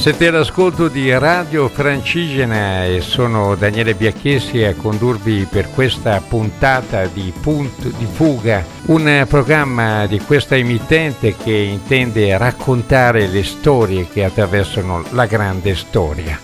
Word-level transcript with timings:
Siete 0.00 0.28
all'ascolto 0.28 0.88
di 0.88 1.12
Radio 1.12 1.68
Francigena 1.68 2.86
e 2.86 3.02
sono 3.02 3.54
Daniele 3.54 3.92
Biacchessi 3.92 4.62
a 4.62 4.74
condurvi 4.74 5.46
per 5.48 5.68
questa 5.68 6.22
puntata 6.26 7.04
di 7.04 7.30
Punto 7.38 7.86
di 7.86 8.06
Fuga, 8.10 8.64
un 8.86 9.26
programma 9.28 10.06
di 10.06 10.18
questa 10.20 10.56
emittente 10.56 11.36
che 11.36 11.52
intende 11.52 12.34
raccontare 12.38 13.26
le 13.26 13.44
storie 13.44 14.08
che 14.08 14.24
attraversano 14.24 15.04
la 15.10 15.26
grande 15.26 15.74
storia. 15.74 16.40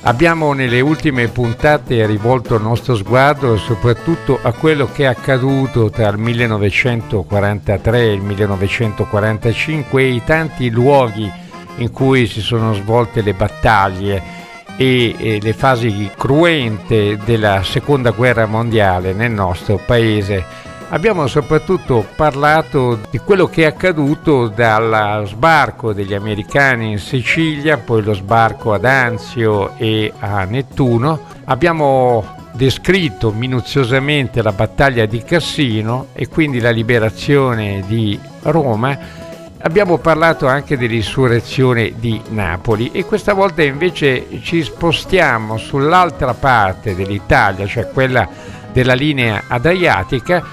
Abbiamo 0.00 0.54
nelle 0.54 0.80
ultime 0.80 1.28
puntate 1.28 2.06
rivolto 2.06 2.54
il 2.54 2.62
nostro 2.62 2.96
sguardo 2.96 3.58
soprattutto 3.58 4.38
a 4.40 4.52
quello 4.52 4.88
che 4.90 5.02
è 5.02 5.06
accaduto 5.06 5.90
tra 5.90 6.08
il 6.08 6.16
1943 6.16 7.98
e 8.00 8.12
il 8.14 8.22
1945 8.22 10.02
e 10.02 10.08
i 10.08 10.22
tanti 10.24 10.70
luoghi 10.70 11.42
in 11.76 11.90
cui 11.90 12.26
si 12.26 12.40
sono 12.40 12.74
svolte 12.74 13.22
le 13.22 13.34
battaglie 13.34 14.22
e, 14.76 15.38
le 15.40 15.52
fasi 15.52 16.10
cruente 16.16 17.18
della 17.24 17.62
seconda 17.62 18.10
guerra 18.10 18.46
mondiale 18.46 19.12
nel 19.12 19.30
nostro 19.30 19.80
paese. 19.84 20.62
Abbiamo 20.90 21.26
soprattutto 21.26 22.06
parlato 22.14 23.00
di 23.10 23.18
quello 23.18 23.46
che 23.46 23.62
è 23.62 23.66
accaduto 23.66 24.48
dal 24.48 25.24
sbarco 25.26 25.92
degli 25.92 26.14
americani 26.14 26.92
in 26.92 26.98
Sicilia, 26.98 27.78
poi 27.78 28.02
lo 28.02 28.12
sbarco 28.12 28.72
ad 28.72 28.84
Anzio 28.84 29.76
e 29.76 30.12
a 30.18 30.44
Nettuno. 30.44 31.20
Abbiamo 31.44 32.42
descritto 32.52 33.32
minuziosamente 33.32 34.40
la 34.40 34.52
battaglia 34.52 35.06
di 35.06 35.24
Cassino 35.24 36.08
e 36.12 36.28
quindi 36.28 36.60
la 36.60 36.70
liberazione 36.70 37.82
di 37.86 38.18
Roma 38.42 38.96
Abbiamo 39.66 39.96
parlato 39.96 40.46
anche 40.46 40.76
dell'insurrezione 40.76 41.94
di 41.96 42.20
Napoli 42.28 42.90
e 42.92 43.06
questa 43.06 43.32
volta 43.32 43.62
invece 43.62 44.26
ci 44.42 44.62
spostiamo 44.62 45.56
sull'altra 45.56 46.34
parte 46.34 46.94
dell'Italia, 46.94 47.66
cioè 47.66 47.88
quella 47.88 48.28
della 48.70 48.92
linea 48.92 49.44
adriatica, 49.48 50.44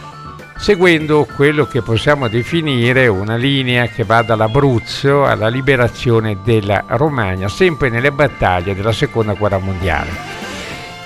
seguendo 0.55 1.27
quello 1.35 1.65
che 1.65 1.81
possiamo 1.81 2.29
definire 2.29 3.07
una 3.07 3.35
linea 3.35 3.87
che 3.87 4.05
va 4.05 4.21
dall'Abruzzo 4.21 5.25
alla 5.25 5.49
liberazione 5.49 6.37
della 6.41 6.85
Romagna, 6.87 7.49
sempre 7.49 7.89
nelle 7.89 8.13
battaglie 8.13 8.73
della 8.73 8.93
Seconda 8.93 9.33
Guerra 9.33 9.57
Mondiale. 9.57 10.50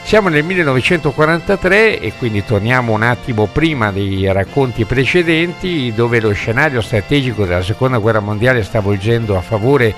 Siamo 0.05 0.29
nel 0.29 0.43
1943 0.43 1.99
e 1.99 2.13
quindi 2.19 2.45
torniamo 2.45 2.93
un 2.93 3.01
attimo 3.01 3.47
prima 3.47 3.91
dei 3.91 4.31
racconti 4.31 4.85
precedenti 4.85 5.91
dove 5.95 6.21
lo 6.21 6.31
scenario 6.31 6.79
strategico 6.79 7.43
della 7.43 7.63
seconda 7.63 7.97
guerra 7.97 8.19
mondiale 8.19 8.63
sta 8.63 8.81
volgendo 8.81 9.35
a 9.35 9.41
favore 9.41 9.95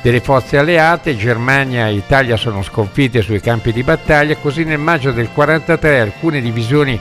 delle 0.00 0.20
forze 0.20 0.56
alleate, 0.56 1.18
Germania 1.18 1.86
e 1.86 1.96
Italia 1.96 2.38
sono 2.38 2.62
sconfitte 2.62 3.20
sui 3.20 3.40
campi 3.40 3.74
di 3.74 3.82
battaglia, 3.82 4.36
così 4.36 4.64
nel 4.64 4.78
maggio 4.78 5.12
del 5.12 5.28
1943 5.28 6.00
alcune 6.00 6.40
divisioni 6.40 6.98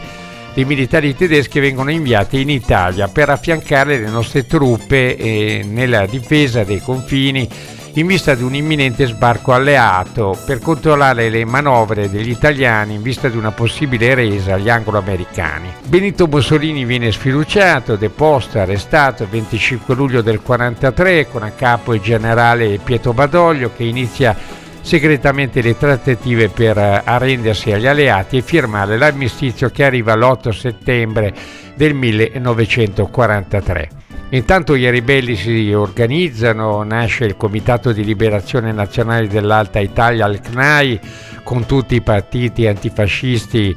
di 0.53 0.65
militari 0.65 1.15
tedeschi 1.15 1.61
vengono 1.61 1.89
inviate 1.89 2.37
in 2.37 2.49
Italia 2.49 3.07
per 3.07 3.29
affiancare 3.29 3.97
le 3.97 4.09
nostre 4.09 4.45
truppe 4.45 5.15
eh, 5.15 5.63
nella 5.65 6.05
difesa 6.05 6.65
dei 6.65 6.81
confini 6.81 7.47
in 7.95 8.07
vista 8.07 8.35
di 8.35 8.43
un 8.43 8.55
imminente 8.55 9.05
sbarco 9.05 9.51
alleato 9.51 10.37
per 10.45 10.59
controllare 10.59 11.29
le 11.29 11.43
manovre 11.43 12.09
degli 12.09 12.29
italiani 12.29 12.95
in 12.95 13.01
vista 13.01 13.27
di 13.27 13.35
una 13.35 13.51
possibile 13.51 14.13
resa 14.13 14.53
agli 14.53 14.69
anglo-americani. 14.69 15.73
Benito 15.85 16.27
Mussolini 16.27 16.85
viene 16.85 17.11
sfiduciato, 17.11 17.97
deposto 17.97 18.59
arrestato 18.59 19.23
il 19.23 19.29
25 19.29 19.93
luglio 19.93 20.21
del 20.21 20.39
1943 20.41 21.27
con 21.27 21.43
a 21.43 21.51
capo 21.51 21.93
il 21.93 22.01
generale 22.01 22.79
Pietro 22.81 23.13
Badoglio 23.13 23.71
che 23.75 23.83
inizia 23.83 24.35
segretamente 24.81 25.61
le 25.61 25.77
trattative 25.77 26.49
per 26.49 26.77
arrendersi 26.77 27.71
agli 27.71 27.87
alleati 27.87 28.37
e 28.37 28.41
firmare 28.41 28.97
l'armistizio 28.97 29.69
che 29.69 29.83
arriva 29.83 30.15
l'8 30.15 30.49
settembre 30.49 31.33
del 31.75 31.93
1943. 31.93 34.00
Intanto 34.33 34.75
i 34.75 34.89
ribelli 34.89 35.35
si 35.35 35.73
organizzano, 35.73 36.83
nasce 36.83 37.25
il 37.25 37.35
Comitato 37.35 37.91
di 37.91 38.05
Liberazione 38.05 38.71
Nazionale 38.71 39.27
dell'Alta 39.27 39.79
Italia, 39.79 40.25
il 40.27 40.39
CNAI, 40.39 40.99
con 41.43 41.65
tutti 41.65 41.95
i 41.95 42.01
partiti 42.01 42.65
antifascisti. 42.65 43.75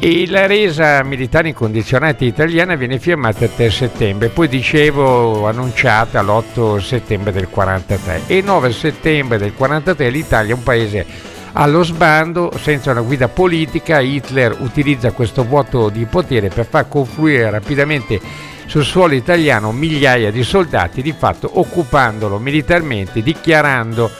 E 0.00 0.26
la 0.26 0.46
resa 0.46 1.04
militare 1.04 1.48
incondizionata 1.48 2.24
italiana 2.24 2.74
viene 2.74 2.98
firmata 2.98 3.44
il 3.44 3.54
3 3.54 3.70
settembre, 3.70 4.28
poi 4.28 4.48
dicevo 4.48 5.46
annunciata 5.46 6.20
l'8 6.20 6.78
settembre 6.78 7.30
del 7.30 7.48
43 7.48 8.22
e 8.26 8.38
il 8.38 8.44
9 8.44 8.72
settembre 8.72 9.38
del 9.38 9.54
43 9.54 10.10
l'Italia 10.10 10.52
è 10.52 10.56
un 10.56 10.64
paese 10.64 11.06
allo 11.52 11.84
sbando, 11.84 12.52
senza 12.60 12.90
una 12.90 13.00
guida 13.00 13.28
politica, 13.28 14.00
Hitler 14.00 14.56
utilizza 14.58 15.12
questo 15.12 15.44
vuoto 15.44 15.88
di 15.88 16.04
potere 16.04 16.48
per 16.48 16.66
far 16.66 16.88
confluire 16.88 17.48
rapidamente 17.48 18.20
sul 18.66 18.84
suolo 18.84 19.14
italiano 19.14 19.72
migliaia 19.72 20.30
di 20.30 20.42
soldati, 20.42 21.02
di 21.02 21.12
fatto 21.12 21.50
occupandolo 21.54 22.38
militarmente, 22.38 23.22
dichiarando 23.22 24.10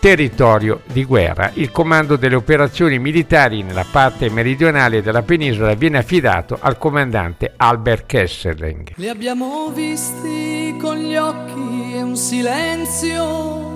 territorio 0.00 0.80
di 0.86 1.04
guerra. 1.04 1.50
Il 1.54 1.70
comando 1.70 2.16
delle 2.16 2.34
operazioni 2.34 2.98
militari 2.98 3.62
nella 3.62 3.84
parte 3.88 4.30
meridionale 4.30 5.02
della 5.02 5.22
penisola 5.22 5.74
viene 5.74 5.98
affidato 5.98 6.56
al 6.58 6.78
comandante 6.78 7.52
Albert 7.54 8.06
Kesselring. 8.06 8.92
Li 8.96 9.08
abbiamo 9.08 9.70
visti 9.72 10.74
con 10.80 10.96
gli 10.96 11.14
occhi 11.14 11.92
e 11.94 12.02
un 12.02 12.16
silenzio 12.16 13.68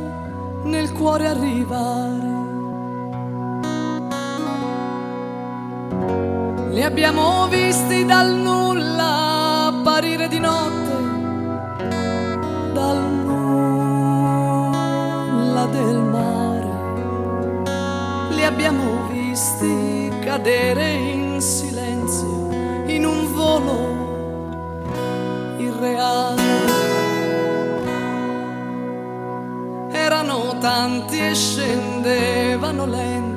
nel 0.65 0.91
cuore 0.93 1.27
arrivare. 1.29 2.33
Li 6.71 6.83
abbiamo 6.83 7.47
visti 7.49 8.05
dal 8.05 8.33
nulla 8.35 9.34
apparire 9.87 10.29
di 10.29 10.39
notte 10.39 10.97
dal 12.73 13.03
nulla 13.27 14.87
del 15.67 15.97
mare. 15.97 16.73
Li 18.31 18.45
abbiamo 18.45 19.07
visti 19.11 20.11
cadere 20.25 20.91
in 20.91 21.39
silenzio 21.39 22.49
in 22.87 23.05
un 23.05 23.31
volo 23.35 23.77
irreale. 25.59 26.43
Erano 29.93 30.57
tanti 30.61 31.19
e 31.19 31.35
scendevano 31.35 32.87
lenti 32.87 33.34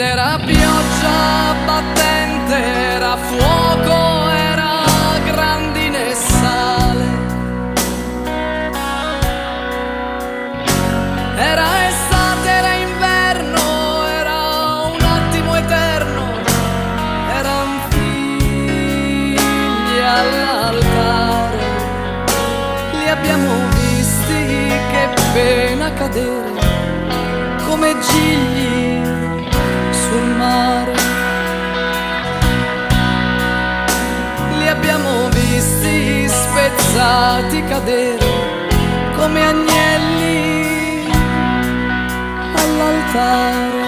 ed 0.00 0.06
era 0.06 0.38
pioggia 0.38 1.54
battente, 1.66 2.54
era 2.54 3.16
fuoco, 3.18 4.09
spezzati 37.20 37.62
cadere 37.64 38.18
come 39.14 39.44
agnelli 39.44 41.04
all'altare. 42.54 43.79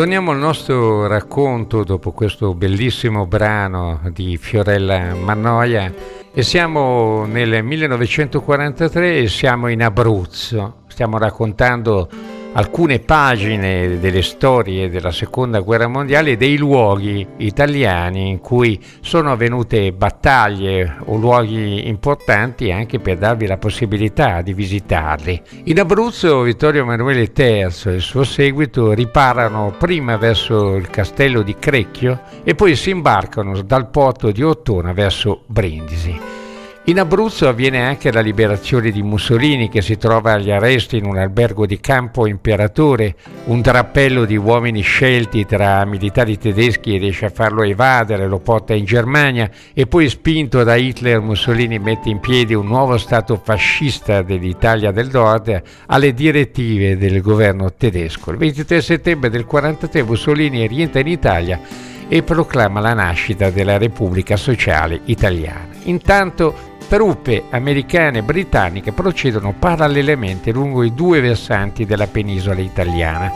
Torniamo 0.00 0.30
al 0.30 0.38
nostro 0.38 1.06
racconto 1.06 1.84
dopo 1.84 2.12
questo 2.12 2.54
bellissimo 2.54 3.26
brano 3.26 4.00
di 4.14 4.38
Fiorella 4.38 5.14
Mannoia 5.14 5.92
e 6.32 6.42
siamo 6.42 7.26
nel 7.26 7.62
1943 7.62 9.18
e 9.18 9.28
siamo 9.28 9.68
in 9.68 9.82
Abruzzo. 9.82 10.84
Stiamo 10.86 11.18
raccontando 11.18 12.08
alcune 12.52 12.98
pagine 12.98 13.98
delle 14.00 14.22
storie 14.22 14.90
della 14.90 15.12
seconda 15.12 15.60
guerra 15.60 15.86
mondiale 15.86 16.36
dei 16.36 16.56
luoghi 16.56 17.26
italiani 17.36 18.28
in 18.28 18.40
cui 18.40 18.78
sono 19.00 19.32
avvenute 19.32 19.92
battaglie 19.92 20.96
o 21.04 21.16
luoghi 21.16 21.86
importanti 21.86 22.72
anche 22.72 22.98
per 22.98 23.18
darvi 23.18 23.46
la 23.46 23.56
possibilità 23.56 24.42
di 24.42 24.52
visitarli. 24.52 25.42
In 25.64 25.78
Abruzzo 25.78 26.42
Vittorio 26.42 26.82
Emanuele 26.82 27.30
III 27.34 27.44
e 27.84 27.94
il 27.94 28.00
suo 28.00 28.24
seguito 28.24 28.92
riparano 28.92 29.74
prima 29.78 30.16
verso 30.16 30.74
il 30.74 30.90
castello 30.90 31.42
di 31.42 31.56
Crecchio 31.58 32.22
e 32.42 32.54
poi 32.54 32.74
si 32.74 32.90
imbarcano 32.90 33.60
dal 33.62 33.90
porto 33.90 34.30
di 34.30 34.42
Ottona 34.42 34.92
verso 34.92 35.42
Brindisi. 35.46 36.39
In 36.84 36.98
Abruzzo 36.98 37.46
avviene 37.46 37.84
anche 37.84 38.10
la 38.10 38.22
liberazione 38.22 38.90
di 38.90 39.02
Mussolini 39.02 39.68
che 39.68 39.82
si 39.82 39.98
trova 39.98 40.32
agli 40.32 40.50
arresti 40.50 40.96
in 40.96 41.04
un 41.04 41.18
albergo 41.18 41.66
di 41.66 41.78
campo 41.78 42.26
imperatore. 42.26 43.14
Un 43.44 43.60
drappello 43.60 44.24
di 44.24 44.36
uomini 44.36 44.80
scelti 44.80 45.44
tra 45.44 45.84
militari 45.84 46.38
tedeschi 46.38 46.96
riesce 46.96 47.26
a 47.26 47.30
farlo 47.30 47.62
evadere, 47.62 48.26
lo 48.26 48.38
porta 48.38 48.72
in 48.72 48.86
Germania 48.86 49.48
e 49.74 49.86
poi 49.86 50.08
spinto 50.08 50.64
da 50.64 50.74
Hitler 50.74 51.20
Mussolini 51.20 51.78
mette 51.78 52.08
in 52.08 52.18
piedi 52.18 52.54
un 52.54 52.66
nuovo 52.66 52.96
stato 52.96 53.38
fascista 53.40 54.22
dell'Italia 54.22 54.90
del 54.90 55.10
Nord 55.12 55.62
alle 55.86 56.14
direttive 56.14 56.96
del 56.96 57.20
governo 57.20 57.72
tedesco. 57.74 58.30
Il 58.30 58.38
23 58.38 58.80
settembre 58.80 59.28
del 59.28 59.44
1943 59.46 60.02
Mussolini 60.02 60.66
rientra 60.66 61.00
in 61.00 61.08
Italia 61.08 61.60
e 62.08 62.24
proclama 62.24 62.80
la 62.80 62.94
nascita 62.94 63.50
della 63.50 63.78
Repubblica 63.78 64.36
Sociale 64.36 65.02
Italiana. 65.04 65.68
Intanto 65.84 66.69
truppe 66.90 67.44
americane 67.50 68.18
e 68.18 68.22
britanniche 68.22 68.90
procedono 68.90 69.54
parallelamente 69.56 70.50
lungo 70.50 70.82
i 70.82 70.92
due 70.92 71.20
versanti 71.20 71.86
della 71.86 72.08
penisola 72.08 72.60
italiana. 72.60 73.32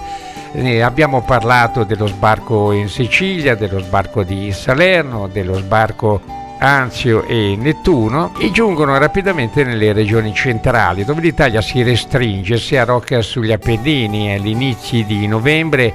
Ne 0.54 0.82
abbiamo 0.82 1.22
parlato 1.22 1.84
dello 1.84 2.08
sbarco 2.08 2.72
in 2.72 2.88
Sicilia, 2.88 3.54
dello 3.54 3.78
sbarco 3.78 4.24
di 4.24 4.50
Salerno, 4.50 5.28
dello 5.28 5.54
sbarco 5.54 6.20
Anzio 6.58 7.22
e 7.28 7.54
Nettuno 7.56 8.32
e 8.40 8.50
giungono 8.50 8.98
rapidamente 8.98 9.62
nelle 9.62 9.92
regioni 9.92 10.34
centrali 10.34 11.04
dove 11.04 11.20
l'Italia 11.20 11.60
si 11.60 11.80
restringe, 11.84 12.58
si 12.58 12.76
arrocca 12.76 13.22
sugli 13.22 13.52
Appennini 13.52 14.34
all'inizio 14.34 15.04
di 15.04 15.28
novembre 15.28 15.94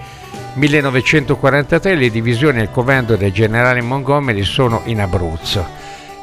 1943 0.53 1.95
le 1.95 2.09
divisioni 2.09 2.61
al 2.61 2.71
comando 2.71 3.17
del 3.17 3.33
generale 3.33 3.81
Montgomery 3.81 4.45
sono 4.45 4.79
in 4.85 5.01
Abruzzo. 5.01 5.79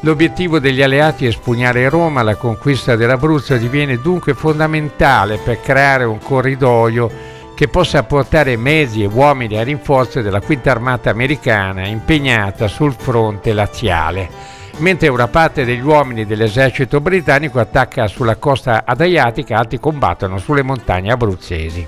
L'obiettivo 0.06 0.60
degli 0.60 0.82
alleati 0.82 1.24
è 1.24 1.28
espugnare 1.30 1.88
Roma, 1.88 2.22
la 2.22 2.36
conquista 2.36 2.94
dell'Abruzzo 2.94 3.56
diviene 3.56 3.98
dunque 3.98 4.34
fondamentale 4.34 5.38
per 5.38 5.60
creare 5.60 6.04
un 6.04 6.20
corridoio 6.20 7.10
che 7.56 7.66
possa 7.66 8.04
portare 8.04 8.56
mezzi 8.56 9.02
e 9.02 9.06
uomini 9.06 9.58
a 9.58 9.64
rinforzo 9.64 10.22
della 10.22 10.40
quinta 10.40 10.70
armata 10.70 11.10
americana 11.10 11.88
impegnata 11.88 12.68
sul 12.68 12.94
fronte 12.96 13.52
laziale, 13.52 14.30
mentre 14.76 15.08
una 15.08 15.26
parte 15.26 15.64
degli 15.64 15.82
uomini 15.82 16.24
dell'esercito 16.24 17.00
britannico 17.00 17.58
attacca 17.58 18.06
sulla 18.06 18.36
costa 18.36 18.84
adriatica, 18.86 19.58
altri 19.58 19.80
combattono 19.80 20.38
sulle 20.38 20.62
montagne 20.62 21.10
abruzzesi. 21.10 21.84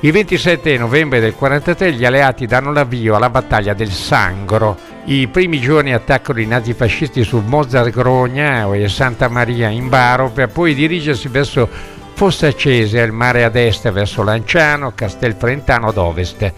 Il 0.00 0.12
27 0.12 0.76
novembre 0.76 1.18
del 1.18 1.32
1943 1.34 1.92
gli 1.92 2.04
alleati 2.04 2.44
danno 2.44 2.72
l'avvio 2.72 3.16
alla 3.16 3.30
battaglia 3.30 3.72
del 3.72 3.90
Sangro, 3.90 4.96
i 5.10 5.26
primi 5.26 5.58
giorni 5.58 5.94
attaccano 5.94 6.38
i 6.38 6.44
nazifascisti 6.44 7.24
su 7.24 7.42
Mozart 7.46 7.88
Grogna 7.88 8.70
e 8.74 8.90
Santa 8.90 9.28
Maria 9.28 9.70
in 9.70 9.88
Baro 9.88 10.28
per 10.28 10.50
poi 10.50 10.74
dirigersi 10.74 11.28
verso 11.28 11.66
Fossa 12.12 12.54
Cese, 12.54 13.00
il 13.00 13.12
mare 13.12 13.42
ad 13.42 13.56
est 13.56 13.90
verso 13.90 14.22
Lanciano, 14.22 14.92
Castelfrentano 14.94 15.88
ad 15.88 15.96
ovest. 15.96 16.52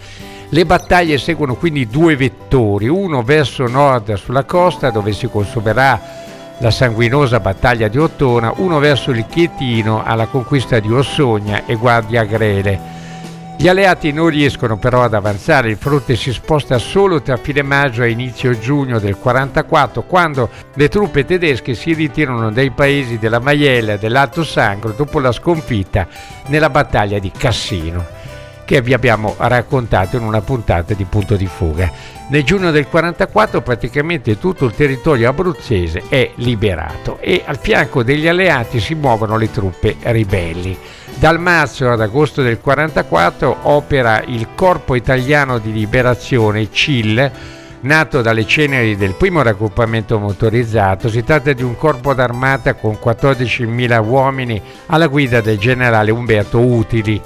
Le 0.49 0.65
battaglie 0.65 1.17
seguono 1.17 1.55
quindi 1.55 1.87
due 1.87 2.17
vettori, 2.17 2.89
uno 2.89 3.23
verso 3.23 3.67
nord 3.67 4.15
sulla 4.15 4.43
costa 4.43 4.89
dove 4.89 5.13
si 5.13 5.27
consumerà 5.27 6.01
la 6.57 6.71
sanguinosa 6.71 7.39
battaglia 7.39 7.87
di 7.87 7.99
Ottona, 7.99 8.51
uno 8.57 8.79
verso 8.79 9.11
il 9.11 9.25
Chietino 9.29 10.03
alla 10.03 10.25
conquista 10.25 10.79
di 10.79 10.91
Ossogna 10.91 11.65
e 11.65 11.75
Guardia 11.75 12.25
Grele. 12.25 13.00
Gli 13.61 13.67
alleati 13.67 14.11
non 14.11 14.29
riescono 14.29 14.79
però 14.79 15.03
ad 15.03 15.13
avanzare, 15.13 15.69
il 15.69 15.77
fronte 15.77 16.15
si 16.15 16.33
sposta 16.33 16.79
solo 16.79 17.21
tra 17.21 17.37
fine 17.37 17.61
maggio 17.61 18.01
e 18.01 18.09
inizio 18.09 18.57
giugno 18.57 18.97
del 18.97 19.17
44 19.17 20.01
quando 20.01 20.49
le 20.73 20.87
truppe 20.87 21.25
tedesche 21.25 21.75
si 21.75 21.93
ritirano 21.93 22.49
dai 22.49 22.71
paesi 22.71 23.19
della 23.19 23.37
Maiella 23.37 23.93
e 23.93 23.97
dell'Alto 23.99 24.43
Sangro 24.43 24.93
dopo 24.93 25.19
la 25.19 25.31
sconfitta 25.31 26.07
nella 26.47 26.71
battaglia 26.71 27.19
di 27.19 27.29
Cassino 27.29 28.03
che 28.65 28.81
vi 28.81 28.93
abbiamo 28.93 29.35
raccontato 29.37 30.17
in 30.17 30.23
una 30.23 30.41
puntata 30.41 30.95
di 30.95 31.03
Punto 31.03 31.35
di 31.35 31.45
Fuga. 31.45 31.91
Nel 32.29 32.43
giugno 32.43 32.71
del 32.71 32.87
44 32.87 33.61
praticamente 33.61 34.39
tutto 34.39 34.65
il 34.65 34.73
territorio 34.73 35.29
abruzzese 35.29 36.03
è 36.07 36.31
liberato 36.35 37.19
e 37.19 37.43
al 37.45 37.57
fianco 37.57 38.01
degli 38.01 38.27
alleati 38.27 38.79
si 38.79 38.95
muovono 38.95 39.37
le 39.37 39.51
truppe 39.51 39.97
ribelli. 39.99 40.77
Dal 41.17 41.39
marzo 41.39 41.89
ad 41.89 42.01
agosto 42.01 42.41
del 42.41 42.59
1944 42.63 43.57
opera 43.69 44.23
il 44.25 44.47
Corpo 44.55 44.95
Italiano 44.95 45.59
di 45.59 45.71
Liberazione 45.71 46.71
CIL, 46.71 47.31
nato 47.81 48.21
dalle 48.21 48.45
ceneri 48.45 48.95
del 48.95 49.13
primo 49.13 49.41
raggruppamento 49.43 50.17
motorizzato. 50.17 51.09
Si 51.09 51.23
tratta 51.23 51.53
di 51.53 51.63
un 51.63 51.75
corpo 51.77 52.13
d'armata 52.13 52.73
con 52.73 52.97
14.000 53.01 54.03
uomini 54.03 54.61
alla 54.87 55.07
guida 55.07 55.41
del 55.41 55.57
generale 55.57 56.11
Umberto 56.11 56.59
Utili. 56.59 57.21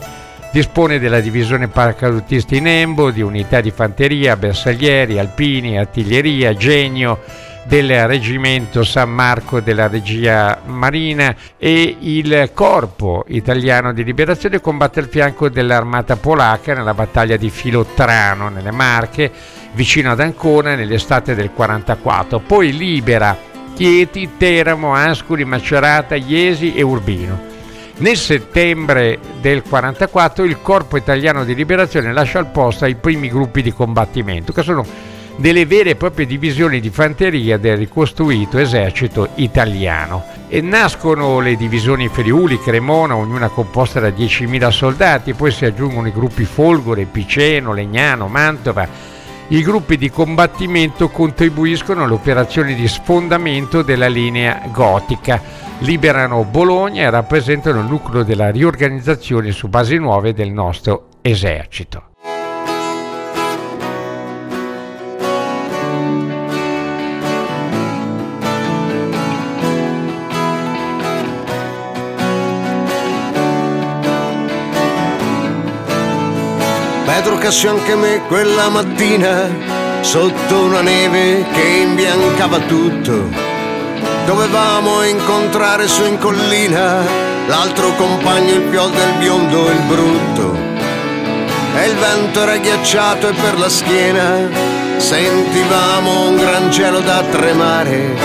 Dispone 0.51 0.99
della 0.99 1.19
divisione 1.19 1.67
paracadutisti 1.67 2.57
in 2.57 3.11
di 3.11 3.21
unità 3.21 3.59
di 3.59 3.71
fanteria, 3.71 4.37
bersaglieri, 4.37 5.19
alpini, 5.19 5.77
artiglieria, 5.77 6.53
genio, 6.53 7.19
del 7.65 8.07
reggimento 8.07 8.83
San 8.83 9.09
Marco 9.09 9.59
della 9.59 9.87
regia 9.87 10.61
marina 10.65 11.35
e 11.57 11.97
il 11.99 12.51
corpo 12.53 13.25
italiano 13.27 13.91
di 13.91 14.03
liberazione 14.03 14.61
combatte 14.61 14.99
al 14.99 15.09
fianco 15.09 15.49
dell'armata 15.49 16.15
polacca 16.15 16.73
nella 16.73 16.93
battaglia 16.93 17.37
di 17.37 17.49
Filottrano 17.49 18.49
nelle 18.49 18.71
Marche 18.71 19.31
vicino 19.73 20.11
ad 20.11 20.19
Ancona 20.19 20.75
nell'estate 20.75 21.33
del 21.33 21.51
44 21.51 22.39
poi 22.39 22.77
libera 22.77 23.53
Chieti, 23.75 24.37
Teramo, 24.37 24.95
Ascoli, 24.95 25.43
Macerata, 25.43 26.15
Iesi 26.15 26.73
e 26.73 26.81
Urbino. 26.81 27.53
Nel 27.97 28.15
settembre 28.15 29.19
del 29.41 29.63
44 29.63 30.45
il 30.45 30.61
Corpo 30.61 30.95
Italiano 30.95 31.43
di 31.43 31.53
Liberazione 31.53 32.13
lascia 32.13 32.39
il 32.39 32.45
posto 32.45 32.85
ai 32.85 32.95
primi 32.95 33.27
gruppi 33.27 33.61
di 33.61 33.73
combattimento, 33.73 34.53
che 34.53 34.63
sono 34.63 34.85
delle 35.37 35.65
vere 35.65 35.91
e 35.91 35.95
proprie 35.95 36.25
divisioni 36.25 36.79
di 36.79 36.89
fanteria 36.89 37.57
del 37.57 37.77
ricostruito 37.77 38.57
esercito 38.57 39.29
italiano. 39.35 40.23
E 40.47 40.61
nascono 40.61 41.39
le 41.39 41.55
divisioni 41.55 42.07
Friuli, 42.07 42.59
Cremona, 42.59 43.15
ognuna 43.15 43.49
composta 43.49 43.99
da 43.99 44.09
10.000 44.09 44.69
soldati, 44.69 45.33
poi 45.33 45.51
si 45.51 45.65
aggiungono 45.65 46.07
i 46.07 46.13
gruppi 46.13 46.45
Folgore, 46.45 47.05
Piceno, 47.05 47.73
Legnano, 47.73 48.27
Mantova. 48.27 48.87
I 49.47 49.61
gruppi 49.61 49.97
di 49.97 50.09
combattimento 50.09 51.09
contribuiscono 51.09 52.03
alle 52.03 52.13
operazioni 52.13 52.73
di 52.73 52.87
sfondamento 52.87 53.81
della 53.81 54.07
linea 54.07 54.61
gotica, 54.71 55.39
liberano 55.79 56.43
Bologna 56.45 57.03
e 57.03 57.09
rappresentano 57.09 57.79
il 57.79 57.85
nucleo 57.85 58.23
della 58.23 58.49
riorganizzazione 58.49 59.51
su 59.51 59.67
basi 59.67 59.97
nuove 59.97 60.33
del 60.33 60.51
nostro 60.51 61.09
esercito. 61.21 62.04
Trocassi 77.35 77.67
anche 77.67 77.95
me 77.95 78.21
quella 78.27 78.69
mattina 78.69 79.49
sotto 79.99 80.63
una 80.63 80.79
neve 80.79 81.45
che 81.51 81.67
imbiancava 81.83 82.59
tutto. 82.59 83.29
Dovevamo 84.25 85.03
incontrare 85.03 85.85
su 85.85 86.05
in 86.05 86.17
collina 86.17 87.03
l'altro 87.47 87.93
compagno, 87.95 88.53
il 88.53 88.61
più 88.61 88.79
del 88.89 89.13
biondo 89.19 89.67
e 89.67 89.71
il 89.73 89.81
brutto. 89.81 90.57
E 91.75 91.87
il 91.87 91.95
vento 91.95 92.41
era 92.41 92.55
ghiacciato 92.55 93.27
e 93.27 93.33
per 93.33 93.59
la 93.59 93.69
schiena 93.69 94.49
sentivamo 94.95 96.29
un 96.29 96.37
gran 96.37 96.71
cielo 96.71 97.01
da 97.01 97.21
tremare. 97.31 98.15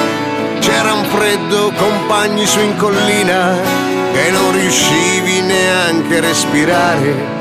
C'era 0.60 0.92
un 0.92 1.04
freddo, 1.04 1.72
compagni 1.74 2.46
su 2.46 2.60
in 2.60 2.76
collina, 2.76 3.58
che 4.12 4.30
non 4.30 4.52
riuscivi 4.52 5.40
neanche 5.40 6.18
a 6.18 6.20
respirare 6.20 7.39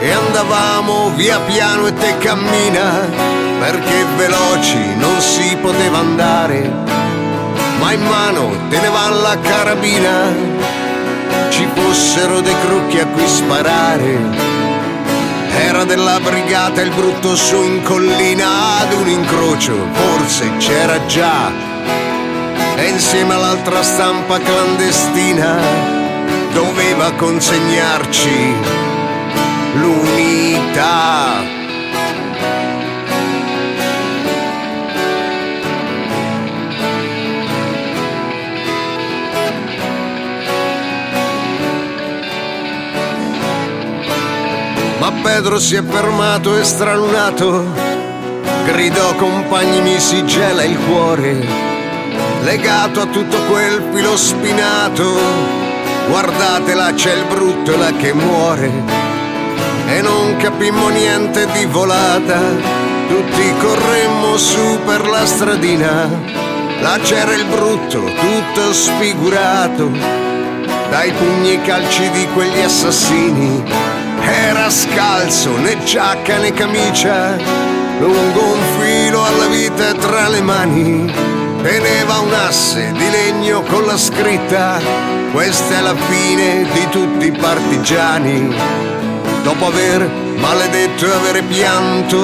e 0.00 0.10
andavamo 0.10 1.10
via 1.14 1.38
piano 1.40 1.86
e 1.86 1.94
te 1.94 2.18
cammina 2.18 3.08
perché 3.58 4.04
veloci 4.16 4.94
non 4.96 5.20
si 5.20 5.56
poteva 5.60 5.98
andare 5.98 6.70
ma 7.80 7.92
in 7.92 8.02
mano 8.02 8.50
tenevamo 8.68 9.20
la 9.20 9.38
carabina 9.40 10.34
ci 11.50 11.66
fossero 11.74 12.40
dei 12.40 12.54
crocchi 12.64 12.98
a 13.00 13.06
cui 13.06 13.26
sparare 13.26 14.54
era 15.58 15.84
della 15.84 16.20
brigata 16.20 16.82
il 16.82 16.90
brutto 16.90 17.34
su 17.34 17.62
in 17.62 17.82
collina 17.82 18.78
ad 18.80 18.92
un 18.92 19.08
incrocio, 19.08 19.74
forse 19.92 20.56
c'era 20.58 21.04
già. 21.06 21.50
E 22.76 22.88
insieme 22.88 23.34
all'altra 23.34 23.82
stampa 23.82 24.38
clandestina 24.38 25.56
doveva 26.52 27.10
consegnarci 27.12 28.54
l'unità. 29.80 31.54
Ma 44.98 45.12
Pedro 45.22 45.58
si 45.60 45.76
è 45.76 45.82
fermato 45.84 46.58
e 46.58 46.64
stralunato, 46.64 47.64
gridò 48.64 49.14
compagni 49.14 49.80
mi 49.80 50.00
si 50.00 50.24
gela 50.26 50.64
il 50.64 50.76
cuore, 50.88 51.46
legato 52.42 53.02
a 53.02 53.06
tutto 53.06 53.36
quel 53.42 53.84
filo 53.92 54.16
spinato, 54.16 55.04
guardatela 56.08 56.92
c'è 56.94 57.12
il 57.12 57.24
brutto 57.26 57.74
e 57.74 57.76
la 57.76 57.92
che 57.92 58.14
muore, 58.14 58.95
e 59.86 60.02
non 60.02 60.36
capimmo 60.36 60.88
niente 60.88 61.46
di 61.52 61.64
volata, 61.66 62.40
tutti 63.08 63.54
corremmo 63.58 64.36
su 64.36 64.80
per 64.84 65.06
la 65.06 65.24
stradina, 65.24 66.08
là 66.80 66.98
c'era 67.02 67.32
il 67.32 67.44
brutto 67.44 68.00
tutto 68.00 68.72
sfigurato, 68.72 69.90
dai 70.90 71.12
pugni 71.12 71.52
e 71.52 71.62
calci 71.62 72.10
di 72.10 72.26
quegli 72.34 72.60
assassini. 72.60 73.62
Era 74.20 74.68
scalzo, 74.70 75.56
né 75.58 75.82
giacca 75.84 76.38
né 76.38 76.52
camicia, 76.52 77.36
lungo 77.98 78.42
un 78.42 78.60
filo 78.80 79.24
alla 79.24 79.46
vita 79.46 79.92
tra 79.94 80.28
le 80.28 80.40
mani. 80.40 81.12
Teneva 81.62 82.18
un 82.18 82.32
asse 82.32 82.92
di 82.92 83.10
legno 83.10 83.62
con 83.62 83.84
la 83.84 83.96
scritta, 83.96 84.80
questa 85.32 85.78
è 85.78 85.80
la 85.80 85.94
fine 85.94 86.66
di 86.72 86.88
tutti 86.90 87.26
i 87.26 87.32
partigiani. 87.32 88.95
Dopo 89.46 89.66
aver 89.66 90.10
maledetto 90.38 91.06
e 91.06 91.12
avere 91.12 91.42
pianto, 91.42 92.18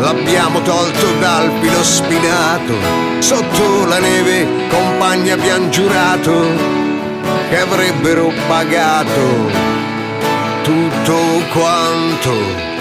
l'abbiamo 0.00 0.60
tolto 0.62 1.06
dal 1.20 1.48
filo 1.60 1.84
spinato. 1.84 2.74
Sotto 3.20 3.84
la 3.86 4.00
neve, 4.00 4.44
compagni 4.68 5.30
abbiamo 5.30 5.68
giurato 5.68 6.48
che 7.48 7.60
avrebbero 7.60 8.32
pagato 8.48 9.52
tutto 10.64 11.16
quanto. 11.52 12.75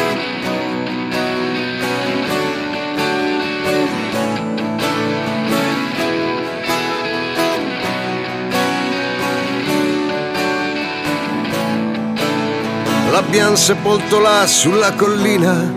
L'abbiamo 13.15 13.55
sepolto 13.55 14.19
là 14.19 14.45
sulla 14.45 14.91
collina 14.91 15.72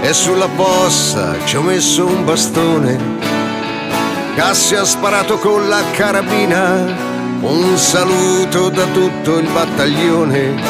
e 0.00 0.12
sulla 0.12 0.48
fossa 0.48 1.36
ci 1.44 1.56
ho 1.56 1.62
messo 1.62 2.04
un 2.04 2.24
bastone. 2.24 2.98
Cassi 4.34 4.74
ha 4.74 4.82
sparato 4.82 5.38
con 5.38 5.68
la 5.68 5.80
carabina, 5.92 6.84
un 7.40 7.78
saluto 7.78 8.68
da 8.70 8.84
tutto 8.86 9.38
il 9.38 9.48
battaglione 9.52 10.60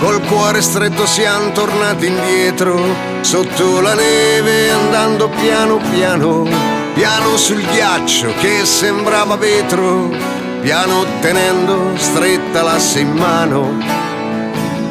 Col 0.00 0.18
cuore 0.22 0.62
stretto 0.62 1.04
siamo 1.04 1.52
tornati 1.52 2.06
indietro, 2.06 2.80
sotto 3.20 3.82
la 3.82 3.92
neve 3.92 4.70
andando 4.70 5.28
piano 5.28 5.78
piano, 5.90 6.48
piano 6.94 7.36
sul 7.36 7.60
ghiaccio 7.60 8.32
che 8.40 8.64
sembrava 8.64 9.36
vetro, 9.36 10.08
piano 10.62 11.04
tenendo 11.20 11.94
stretta 11.98 12.62
l'asse 12.62 13.00
in 13.00 13.10
mano. 13.10 14.07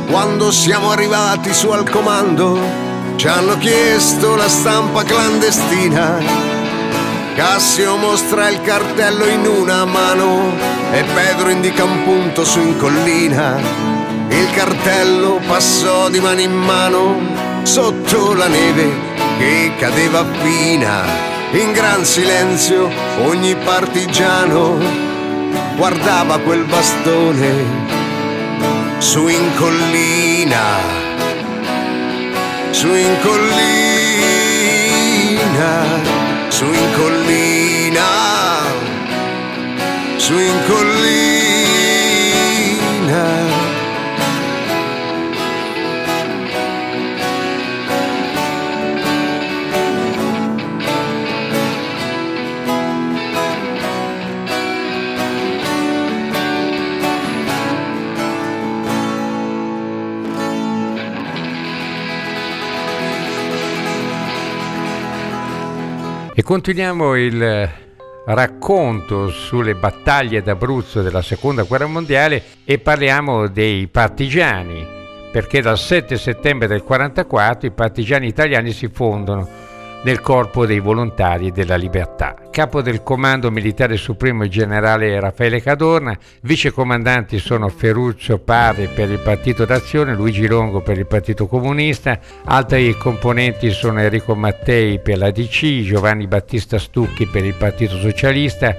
Quando 0.10 0.52
siamo 0.52 0.92
arrivati 0.92 1.54
su 1.54 1.70
al 1.70 1.90
comando, 1.90 2.60
ci 3.16 3.28
hanno 3.28 3.58
chiesto 3.58 4.36
la 4.36 4.50
stampa 4.50 5.04
clandestina. 5.04 6.18
Cassio 7.36 7.98
mostra 7.98 8.50
il 8.50 8.62
cartello 8.62 9.26
in 9.28 9.46
una 9.46 9.86
mano 9.86 10.54
e 10.92 11.04
Pedro 11.04 11.50
indica 11.50 11.84
un 11.84 12.04
punto 12.04 12.44
su 12.44 12.60
in 12.60 12.78
collina 12.78 13.88
il 14.30 14.52
cartello 14.52 15.40
passò 15.48 16.10
di 16.10 16.20
mano 16.20 16.42
in 16.42 16.52
mano 16.52 17.18
sotto 17.64 18.34
la 18.34 18.48
neve 18.48 18.92
che 19.38 19.72
cadeva 19.78 20.26
fina. 20.42 21.04
In 21.52 21.72
gran 21.72 22.04
silenzio 22.04 22.90
ogni 23.24 23.56
partigiano 23.56 24.78
guardava 25.76 26.40
quel 26.40 26.66
bastone 26.66 27.97
su 29.00 29.28
in 29.28 29.54
collina, 29.56 30.64
su 32.72 32.88
in 32.94 33.20
collina, 33.22 33.44
su 36.50 36.66
in 36.66 36.94
collina, 36.96 38.06
su 40.18 40.34
in 40.34 40.64
collina. 40.68 41.77
Continuiamo 66.48 67.16
il 67.16 67.70
racconto 68.26 69.28
sulle 69.28 69.76
battaglie 69.76 70.42
d'Abruzzo 70.42 71.02
della 71.02 71.22
seconda 71.22 71.64
guerra 71.64 71.88
mondiale 71.88 72.42
e 72.64 72.80
parliamo 72.80 73.50
dei 73.50 73.88
partigiani, 73.88 74.82
perché 75.30 75.60
dal 75.60 75.78
7 75.78 76.16
settembre 76.16 76.68
del 76.68 76.84
1944 76.88 77.68
i 77.68 77.72
partigiani 77.72 78.28
italiani 78.28 78.72
si 78.72 78.88
fondono 78.88 79.46
nel 80.04 80.22
Corpo 80.22 80.66
dei 80.66 80.80
Volontari 80.80 81.52
della 81.52 81.76
Libertà. 81.76 82.36
Capo 82.52 82.82
del 82.82 83.04
Comando 83.04 83.52
Militare 83.52 83.98
Supremo 83.98 84.44
il 84.44 84.50
generale 84.50 85.20
Raffaele 85.20 85.62
Cadorna, 85.62 86.18
vicecomandanti 86.42 87.40
sono 87.40 87.70
Ferruccio 87.70 88.40
Parri 88.40 88.88
per 88.88 89.10
il 89.10 89.20
Partito 89.20 89.66
d'Azione, 89.66 90.14
Luigi 90.14 90.48
Longo 90.48 90.82
per 90.82 90.98
il 90.98 91.08
Partito 91.08 91.48
Comunista, 91.48 92.20
altri 92.46 92.96
componenti 92.98 93.72
sono 93.72 94.00
Enrico 94.00 94.36
Mattei 94.36 95.00
per 95.00 95.18
la 95.18 95.32
DC, 95.32 95.82
Giovanni 95.82 96.28
Battista 96.28 96.80
Stucchi 96.80 97.28
per 97.28 97.46
il 97.46 97.54
Partito 97.54 97.98
Socialista, 97.98 98.76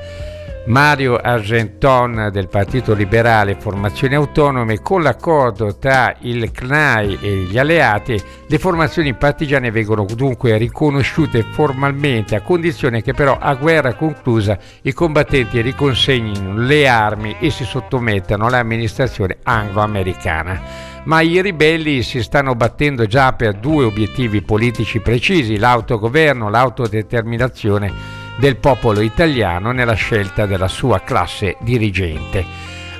Mario 0.68 1.16
Argenton 1.16 2.28
del 2.30 2.48
Partito 2.48 2.92
Liberale 2.92 3.56
Formazioni 3.58 4.14
Autonome, 4.14 4.80
con 4.80 5.02
l'accordo 5.02 5.78
tra 5.78 6.14
il 6.20 6.50
CNAI 6.52 7.18
e 7.22 7.36
gli 7.48 7.56
alleati, 7.56 8.20
le 8.46 8.58
formazioni 8.58 9.14
partigiane 9.14 9.70
vengono 9.70 10.04
dunque 10.04 10.58
riconosciute 10.58 11.42
formalmente 11.42 12.36
a 12.36 12.42
condizione 12.42 13.00
che 13.00 13.14
però 13.14 13.38
a 13.40 13.54
guerra 13.54 13.94
conclusa 13.94 14.58
i 14.82 14.92
combattenti 14.92 15.62
riconsegnino 15.62 16.58
le 16.58 16.86
armi 16.86 17.36
e 17.40 17.48
si 17.50 17.64
sottomettano 17.64 18.46
all'amministrazione 18.46 19.38
anglo-americana. 19.44 20.60
Ma 21.04 21.22
i 21.22 21.40
ribelli 21.40 22.02
si 22.02 22.22
stanno 22.22 22.54
battendo 22.54 23.06
già 23.06 23.32
per 23.32 23.54
due 23.54 23.84
obiettivi 23.84 24.42
politici 24.42 25.00
precisi, 25.00 25.56
l'autogoverno, 25.56 26.50
l'autodeterminazione 26.50 28.17
del 28.38 28.56
popolo 28.56 29.00
italiano 29.00 29.72
nella 29.72 29.94
scelta 29.94 30.46
della 30.46 30.68
sua 30.68 31.00
classe 31.00 31.56
dirigente. 31.60 32.44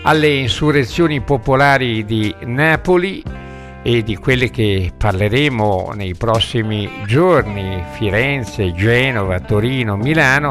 Alle 0.03 0.29
insurrezioni 0.29 1.21
popolari 1.21 2.05
di 2.05 2.35
Napoli 2.41 3.23
e 3.83 4.03
di 4.03 4.17
quelle 4.17 4.51
che 4.51 4.93
parleremo 4.97 5.93
nei 5.95 6.15
prossimi 6.15 6.91
giorni, 7.07 7.83
Firenze, 7.93 8.75
Genova, 8.75 9.39
Torino, 9.41 9.97
Milano, 9.97 10.51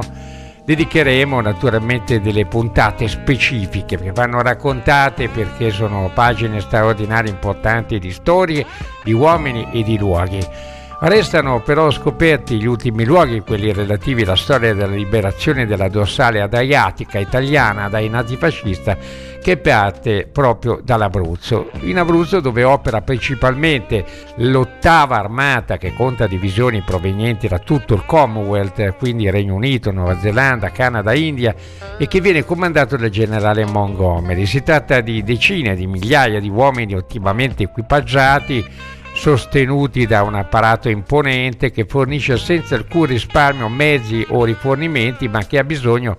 dedicheremo 0.63 1.39
naturalmente 1.39 2.20
delle 2.20 2.46
puntate 2.46 3.08
specifiche 3.08 3.98
che 3.98 4.12
vanno 4.12 4.41
raccontate 4.41 5.29
perché 5.29 5.72
sono 5.72 6.12
pagine 6.13 6.60
straordinarie 6.60 7.32
importanti 7.32 8.00
di 8.00 8.12
storie, 8.12 8.65
di 9.03 9.13
uomini 9.13 9.67
e 9.72 9.84
di 9.84 9.98
luoghi. 9.98 10.46
Restano 10.99 11.61
però 11.61 11.91
scoperti 11.91 12.57
gli 12.57 12.65
ultimi 12.65 13.05
luoghi, 13.05 13.41
quelli 13.41 13.71
relativi 13.71 14.23
alla 14.23 14.35
storia 14.35 14.73
della 14.73 14.95
liberazione 14.95 15.67
della 15.67 15.89
dorsale 15.89 16.41
adriatica 16.41 17.19
italiana 17.19 17.87
dai 17.87 18.09
nazifascisti, 18.09 18.95
che 19.39 19.57
parte 19.57 20.27
proprio 20.29 20.81
dall'Abruzzo. 20.83 21.69
In 21.81 21.99
Abruzzo 21.99 22.39
dove 22.39 22.63
opera 22.63 23.01
principalmente 23.01 24.03
l'ottava 24.38 25.17
armata 25.17 25.77
che 25.77 25.93
conta 25.93 26.25
divisioni 26.25 26.81
provenienti 26.81 27.47
da 27.47 27.60
tutto 27.60 27.93
il 27.93 28.03
Commonwealth, 28.03 28.95
quindi 28.97 29.29
Regno 29.29 29.53
Unito, 29.53 29.91
Nuova 29.91 30.17
Zelanda, 30.19 30.71
Canada, 30.71 31.13
India, 31.13 31.53
e 31.95 32.07
che 32.07 32.21
viene 32.21 32.43
comandato 32.43 32.97
dal 32.97 33.10
generale 33.10 33.65
Montgomery. 33.65 34.47
Si 34.47 34.63
tratta 34.63 34.99
di 35.01 35.23
decine 35.23 35.75
di 35.75 35.86
migliaia 35.86 36.39
di 36.39 36.49
uomini 36.49 36.95
ottimamente 36.95 37.62
equipaggiati 37.62 38.95
sostenuti 39.17 40.06
da 40.06 40.21
un 40.21 40.36
apparato 40.36 40.89
imponente 40.89 41.71
che 41.71 41.86
fornisce 41.86 42.38
senza 42.38 42.75
alcun 42.75 43.08
risparmio 43.08 43.67
mezzi 43.67 44.23
o 44.30 44.45
rifornimenti, 44.45 45.27
ma 45.27 45.43
che 45.45 45.58
ha 45.58 45.63
bisogno 45.63 46.15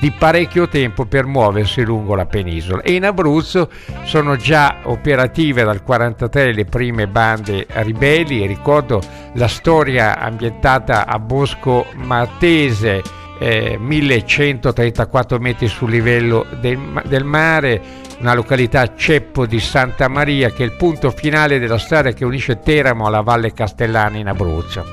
di 0.00 0.10
parecchio 0.10 0.66
tempo 0.66 1.04
per 1.04 1.26
muoversi 1.26 1.82
lungo 1.82 2.14
la 2.14 2.24
penisola. 2.24 2.80
E 2.80 2.94
in 2.94 3.04
Abruzzo 3.04 3.70
sono 4.04 4.36
già 4.36 4.78
operative 4.84 5.62
dal 5.62 5.82
1943 5.84 6.54
le 6.54 6.64
prime 6.64 7.06
bande 7.06 7.66
ribelli, 7.68 8.46
ricordo 8.46 9.02
la 9.34 9.48
storia 9.48 10.18
ambientata 10.18 11.06
a 11.06 11.18
Bosco 11.18 11.86
Martese, 11.96 13.02
eh, 13.38 13.76
1134 13.78 15.38
metri 15.38 15.68
sul 15.68 15.90
livello 15.90 16.46
del, 16.60 17.02
del 17.04 17.24
mare, 17.24 17.80
una 18.18 18.34
località 18.34 18.94
ceppo 18.96 19.46
di 19.46 19.60
Santa 19.60 20.08
Maria 20.08 20.50
che 20.50 20.64
è 20.64 20.66
il 20.66 20.72
punto 20.72 21.10
finale 21.10 21.58
della 21.58 21.78
strada 21.78 22.12
che 22.12 22.24
unisce 22.24 22.60
Teramo 22.60 23.06
alla 23.06 23.20
Valle 23.20 23.52
Castellana 23.52 24.18
in 24.18 24.28
Abruzzo. 24.28 24.84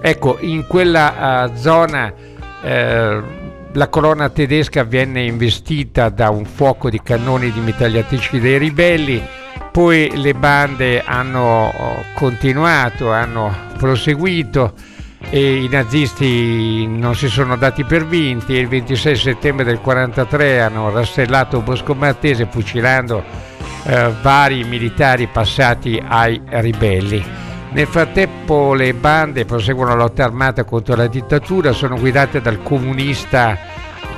Ecco, 0.00 0.38
in 0.40 0.66
quella 0.66 1.46
uh, 1.50 1.56
zona 1.56 2.12
uh, 2.12 2.66
la 3.72 3.88
colonna 3.88 4.28
tedesca 4.28 4.84
venne 4.84 5.22
investita 5.24 6.08
da 6.08 6.30
un 6.30 6.44
fuoco 6.44 6.90
di 6.90 7.00
cannoni 7.02 7.52
di 7.52 7.60
mitragliatrici 7.60 8.40
dei 8.40 8.58
ribelli, 8.58 9.22
poi 9.70 10.10
le 10.14 10.34
bande 10.34 11.02
hanno 11.04 11.72
continuato, 12.14 13.12
hanno 13.12 13.54
proseguito 13.76 14.72
e 15.30 15.62
i 15.62 15.68
nazisti 15.68 16.86
non 16.86 17.14
si 17.14 17.28
sono 17.28 17.56
dati 17.56 17.84
per 17.84 18.06
vinti 18.06 18.56
e 18.56 18.60
il 18.60 18.68
26 18.68 19.16
settembre 19.16 19.64
del 19.64 19.80
1943 19.82 20.60
hanno 20.60 20.90
rastellato 20.90 21.60
Bosco 21.60 21.94
Martese 21.94 22.46
fucilando 22.50 23.22
eh, 23.84 24.12
vari 24.22 24.64
militari 24.64 25.26
passati 25.26 26.02
ai 26.06 26.40
ribelli. 26.46 27.22
Nel 27.70 27.86
frattempo 27.86 28.72
le 28.72 28.94
bande 28.94 29.44
proseguono 29.44 29.90
la 29.90 30.02
lotta 30.02 30.24
armata 30.24 30.64
contro 30.64 30.94
la 30.94 31.06
dittatura, 31.06 31.72
sono 31.72 31.98
guidate 31.98 32.40
dal 32.40 32.62
comunista 32.62 33.58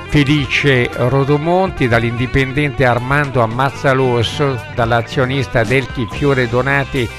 Felice 0.07 0.89
Rodomonti, 0.93 1.87
dall'indipendente 1.87 2.85
Armando 2.85 3.41
Ammazzalosso, 3.41 4.57
dall'azionista 4.73 5.63
Delchi 5.63 6.07
Fiore 6.09 6.47
Donati 6.47 7.09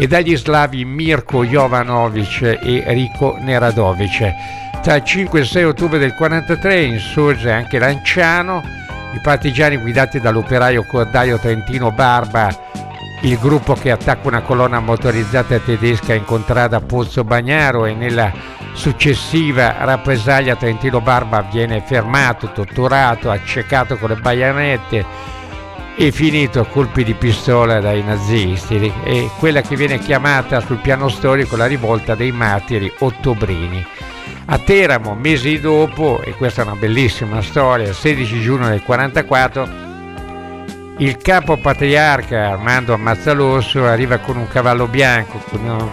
e 0.00 0.06
dagli 0.06 0.34
slavi 0.34 0.86
Mirko 0.86 1.44
Jovanovic 1.44 2.40
e 2.62 2.84
Rico 2.86 3.36
Neradovic. 3.38 4.32
Tra 4.80 4.94
il 4.94 5.04
5 5.04 5.38
e 5.38 5.42
il 5.42 5.48
6 5.48 5.64
ottobre 5.64 5.98
del 5.98 6.14
1943 6.18 6.82
insorge 6.84 7.52
anche 7.52 7.78
Lanciano, 7.78 8.62
i 9.12 9.20
partigiani 9.20 9.76
guidati 9.76 10.18
dall'operaio 10.18 10.86
cordaio 10.86 11.38
Trentino 11.38 11.92
Barba, 11.92 12.48
il 13.20 13.36
gruppo 13.36 13.74
che 13.74 13.90
attacca 13.90 14.26
una 14.26 14.40
colonna 14.40 14.80
motorizzata 14.80 15.58
tedesca 15.58 16.14
in 16.14 16.24
contrada 16.24 16.80
Pozzo 16.80 17.22
Bagnaro 17.22 17.84
e 17.84 17.92
nella 17.92 18.32
successiva 18.72 19.84
rappresaglia 19.84 20.56
Trentino 20.56 21.02
Barba 21.02 21.42
viene 21.42 21.82
fermato, 21.84 22.52
torturato, 22.52 23.30
accecato 23.30 23.98
con 23.98 24.08
le 24.08 24.16
baionette 24.16 25.04
e 25.96 26.12
finito 26.12 26.60
a 26.60 26.66
colpi 26.66 27.04
di 27.04 27.14
pistola 27.14 27.80
dai 27.80 28.02
nazisti 28.02 28.92
e 29.04 29.30
quella 29.38 29.60
che 29.60 29.76
viene 29.76 29.98
chiamata 29.98 30.60
sul 30.60 30.78
piano 30.78 31.08
storico 31.08 31.56
la 31.56 31.66
rivolta 31.66 32.14
dei 32.14 32.32
martiri 32.32 32.90
ottobrini. 32.98 33.84
A 34.46 34.58
Teramo, 34.58 35.14
mesi 35.14 35.60
dopo, 35.60 36.20
e 36.22 36.32
questa 36.32 36.62
è 36.62 36.64
una 36.64 36.74
bellissima 36.74 37.40
storia, 37.42 37.88
il 37.88 37.94
16 37.94 38.40
giugno 38.40 38.68
del 38.68 38.82
1944, 38.84 39.88
il 40.98 41.16
capo 41.16 41.56
patriarca 41.56 42.48
Armando 42.50 42.92
Ammazzalosso 42.92 43.86
arriva 43.86 44.18
con 44.18 44.36
un 44.36 44.48
cavallo 44.48 44.86
bianco, 44.86 45.38
con, 45.48 45.88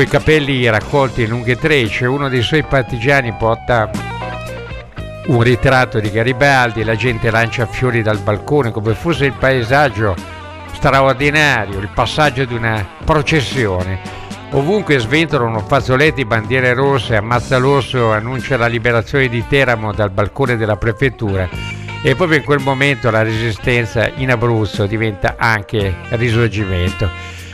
i 0.00 0.06
capelli 0.06 0.66
raccolti 0.68 1.22
in 1.22 1.28
lunghe 1.28 1.56
trecce, 1.56 2.06
uno 2.06 2.28
dei 2.28 2.40
suoi 2.40 2.62
partigiani 2.62 3.32
porta 3.32 3.90
un 5.26 5.42
ritratto 5.42 6.00
di 6.00 6.10
Garibaldi, 6.10 6.84
la 6.84 6.96
gente 6.96 7.30
lancia 7.30 7.66
fiori 7.66 8.02
dal 8.02 8.18
balcone 8.18 8.70
come 8.70 8.94
fosse 8.94 9.26
il 9.26 9.32
paesaggio 9.32 10.14
straordinario, 10.72 11.78
il 11.78 11.90
passaggio 11.94 12.44
di 12.44 12.54
una 12.54 12.84
processione. 13.04 14.00
Ovunque 14.52 14.98
sventolano 14.98 15.60
fazzoletti, 15.60 16.24
bandiere 16.24 16.72
rosse, 16.72 17.16
ammazza 17.16 17.58
l'orso, 17.58 18.12
annuncia 18.12 18.56
la 18.56 18.66
liberazione 18.66 19.28
di 19.28 19.44
Teramo 19.46 19.92
dal 19.92 20.10
balcone 20.10 20.56
della 20.56 20.76
prefettura 20.76 21.48
e 22.02 22.16
proprio 22.16 22.38
in 22.38 22.44
quel 22.44 22.60
momento 22.60 23.10
la 23.10 23.22
resistenza 23.22 24.10
in 24.16 24.30
Abruzzo 24.30 24.86
diventa 24.86 25.34
anche 25.36 25.94
risorgimento. 26.10 27.08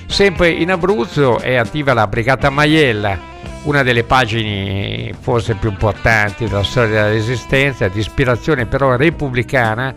Sempre 0.07 0.51
in 0.51 0.71
Abruzzo 0.71 1.41
è 1.41 1.57
attiva 1.57 1.93
la 1.93 2.07
Brigata 2.07 2.49
Maiella, 2.49 3.19
una 3.67 3.83
delle 3.83 4.05
pagine 4.05 5.13
forse 5.19 5.55
più 5.55 5.71
importanti 5.71 6.47
della 6.47 6.63
storia 6.63 6.91
della 6.91 7.09
Resistenza, 7.09 7.89
di 7.89 7.99
ispirazione 7.99 8.67
però 8.67 8.97
repubblicana 8.97 9.95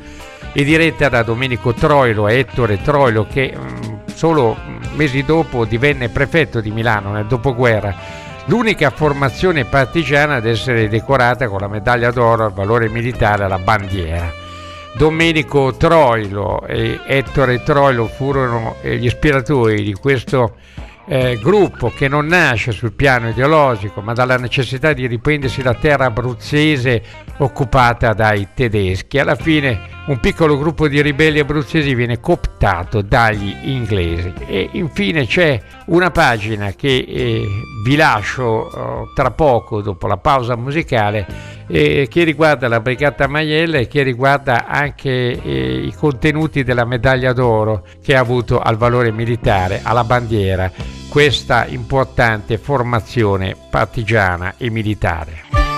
e 0.52 0.64
diretta 0.64 1.10
da 1.10 1.22
Domenico 1.22 1.74
Troilo, 1.74 2.28
Ettore 2.28 2.82
Troilo, 2.82 3.28
che 3.28 3.56
mm, 3.56 4.08
solo 4.14 4.58
mesi 4.96 5.24
dopo 5.24 5.66
divenne 5.66 6.10
prefetto 6.10 6.62
di 6.62 6.72
Milano 6.72 7.12
nel 7.12 7.28
dopoguerra, 7.28 7.96
l'unica 8.46 8.90
formazione 8.90 9.66
partigiana 9.66 10.36
ad 10.36 10.46
essere 10.48 10.90
decorata 10.90 11.48
con 11.48 11.60
la 11.60 11.68
medaglia 11.68 12.12
d'oro 12.12 12.46
al 12.46 12.54
valore 12.54 12.90
militare 12.90 13.44
alla 13.44 13.60
bandiera. 13.60 14.48
Domenico 14.96 15.76
Troilo 15.78 16.66
e 16.66 17.00
Ettore 17.06 17.62
Troilo 17.62 18.08
furono 18.08 18.78
gli 18.82 19.06
ispiratori 19.06 19.84
di 19.84 19.94
questo 19.94 20.56
eh, 21.12 21.40
gruppo 21.42 21.90
che 21.90 22.08
non 22.08 22.28
nasce 22.28 22.72
sul 22.72 22.94
piano 22.94 23.30
ideologico 23.30 24.00
ma 24.02 24.14
dalla 24.14 24.38
necessità 24.38 24.94
di 24.94 25.08
riprendersi 25.08 25.64
la 25.64 25.74
terra 25.74 26.06
abruzzese 26.06 27.02
occupata 27.38 28.14
dai 28.14 28.50
tedeschi. 28.54 29.18
Alla 29.18 29.36
fine 29.36 29.98
un 30.06 30.20
piccolo 30.20 30.56
gruppo 30.56 30.88
di 30.88 31.02
ribelli 31.02 31.40
abruzzesi 31.40 31.96
viene 31.96 32.20
cooptato 32.20 33.02
dagli 33.02 33.56
inglesi. 33.64 34.32
E 34.46 34.70
infine 34.74 35.26
c'è 35.26 35.60
una 35.88 36.12
pagina 36.12 36.74
che 36.74 37.06
eh, 37.08 37.48
vi 37.84 37.96
lascio 37.96 38.44
oh, 38.44 39.12
tra 39.16 39.32
poco 39.32 39.82
dopo 39.82 40.06
la 40.06 40.18
pausa 40.18 40.56
musicale 40.56 41.58
eh, 41.68 42.08
che 42.10 42.24
riguarda 42.24 42.68
la 42.68 42.80
Brigata 42.80 43.28
Maiella 43.28 43.78
e 43.78 43.88
che 43.88 44.04
riguarda 44.04 44.68
anche 44.68 45.10
eh, 45.10 45.84
i 45.86 45.94
contenuti 45.94 46.64
della 46.64 46.86
medaglia 46.86 47.32
d'oro 47.34 47.84
che 48.04 48.16
ha 48.16 48.20
avuto 48.20 48.60
al 48.60 48.76
valore 48.76 49.12
militare, 49.12 49.82
alla 49.84 50.04
bandiera, 50.04 50.72
questa 51.10 51.66
importante 51.66 52.60
formazione 52.60 53.56
partigiana 53.70 54.54
e 54.58 54.70
militare. 54.70 55.69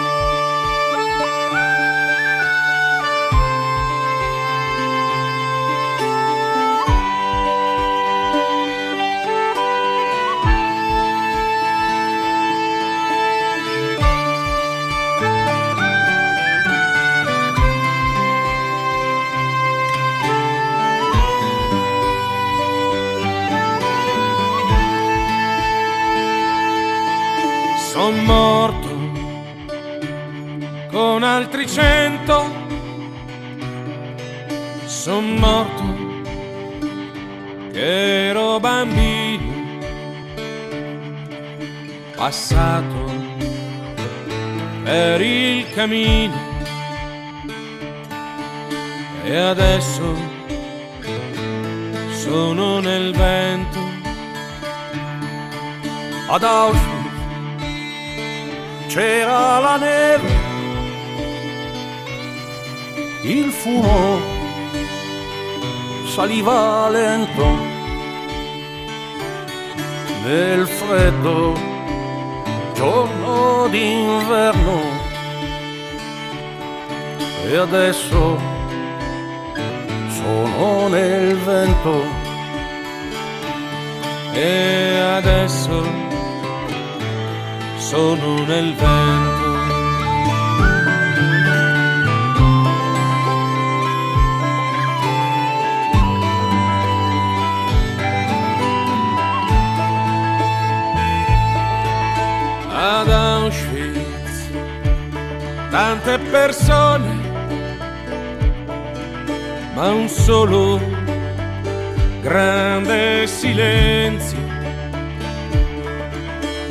Son 35.04 35.34
morto 35.40 35.84
che 37.72 38.28
ero 38.28 38.60
bambino 38.60 39.80
passato 42.16 43.12
per 44.84 45.20
il 45.22 45.66
camino. 45.74 46.36
E 49.24 49.36
adesso 49.36 50.16
sono 52.12 52.80
nel 52.80 53.12
vento 53.16 53.80
ad 56.28 56.44
Auschwitz. 56.44 57.10
C'era 58.86 59.58
la 59.58 59.78
neve 59.78 60.30
il 63.24 63.50
fumo 63.52 64.41
saliva 66.12 66.90
lento 66.90 67.48
nel 70.26 70.68
freddo 70.68 71.54
giorno 72.74 73.70
d'inverno. 73.70 74.82
E 77.46 77.56
adesso 77.56 78.38
sono 80.10 80.90
nel 80.90 81.38
vento. 81.38 82.04
E 84.34 85.00
adesso 85.16 85.86
sono 87.78 88.44
nel 88.44 88.76
vento 88.76 89.51
tante 106.12 106.30
persone, 106.30 107.20
ma 109.74 109.92
un 109.92 110.08
solo 110.10 110.80
grande 112.22 113.28
silenzio. 113.28 114.40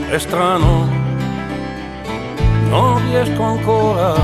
È 0.09 0.18
strano, 0.18 0.88
non 2.68 3.00
riesco 3.09 3.42
ancora 3.42 4.14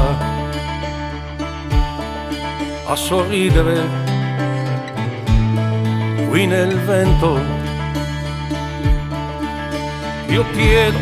a 2.86 2.96
sorridere 2.96 3.84
qui 6.28 6.46
nel 6.46 6.78
vento. 6.80 7.40
Io 10.28 10.44
chiedo 10.52 10.98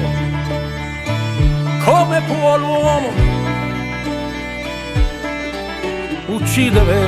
come 1.85 2.21
può 2.23 2.57
l'uomo 2.57 3.34
uccidere 6.55 7.01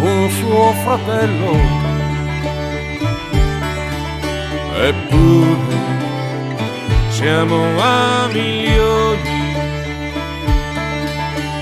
un 0.00 0.28
suo 0.28 0.72
fratello? 0.84 1.52
Eppure 4.82 5.78
siamo 7.08 7.56
a 7.80 8.26
milioni 8.30 9.30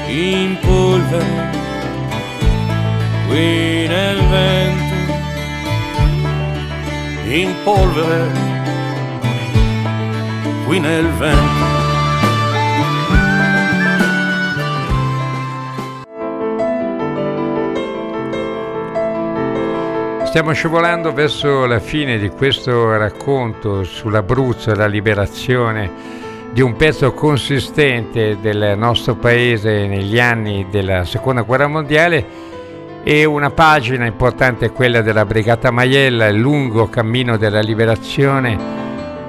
in 0.09 0.59
polvere 0.61 1.51
qui 3.29 3.87
nel 3.87 4.21
vento, 4.29 4.95
in 7.29 7.55
polvere 7.63 8.33
qui 10.67 10.81
nel 10.81 11.07
vento. 11.13 11.78
Stiamo 20.39 20.55
scivolando 20.55 21.13
verso 21.13 21.67
la 21.67 21.81
fine 21.81 22.17
di 22.17 22.29
questo 22.29 22.97
racconto 22.97 23.83
sull'Abruzzo 23.83 24.71
e 24.71 24.77
la 24.77 24.87
liberazione 24.87 25.91
di 26.53 26.61
un 26.61 26.77
pezzo 26.77 27.13
consistente 27.13 28.39
del 28.41 28.79
nostro 28.79 29.17
paese 29.17 29.89
negli 29.89 30.21
anni 30.21 30.69
della 30.71 31.05
seconda 31.05 31.43
guerra 31.43 31.67
mondiale 31.67 32.25
e 33.03 33.25
una 33.25 33.51
pagina 33.51 34.07
importante 34.07 34.67
è 34.67 34.73
quella 34.73 35.01
della 35.01 35.25
Brigata 35.25 35.73
Maiella, 35.73 36.29
il 36.29 36.39
lungo 36.39 36.87
cammino 36.87 37.37
della 37.37 37.61
liberazione 37.61 38.57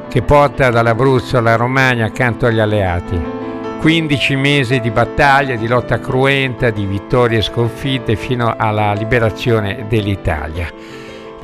che 0.09 0.21
porta 0.21 0.69
dall'Abruzzo 0.69 1.39
alla 1.39 1.55
Romagna 1.55 2.05
accanto 2.05 2.45
agli 2.45 2.59
alleati. 2.59 3.38
15 3.79 4.35
mesi 4.35 4.81
di 4.81 4.91
battaglia, 4.91 5.55
di 5.55 5.65
lotta 5.65 5.99
cruenta, 5.99 6.69
di 6.69 6.85
vittorie 6.85 7.37
e 7.37 7.41
sconfitte 7.41 8.17
fino 8.17 8.53
alla 8.57 8.91
liberazione 8.91 9.85
dell'Italia. 9.87 10.69